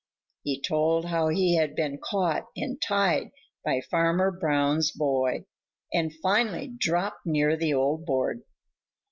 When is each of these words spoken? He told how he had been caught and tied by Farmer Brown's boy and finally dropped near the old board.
He 0.41 0.59
told 0.59 1.05
how 1.05 1.27
he 1.27 1.57
had 1.57 1.75
been 1.75 1.99
caught 2.03 2.47
and 2.55 2.81
tied 2.81 3.29
by 3.63 3.81
Farmer 3.81 4.31
Brown's 4.31 4.91
boy 4.91 5.45
and 5.93 6.11
finally 6.23 6.73
dropped 6.75 7.23
near 7.27 7.55
the 7.55 7.75
old 7.75 8.03
board. 8.07 8.41